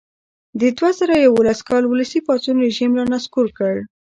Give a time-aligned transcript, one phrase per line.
[0.59, 3.73] د دوه زره یوولس کال ولسي پاڅون رژیم را نسکور کړ.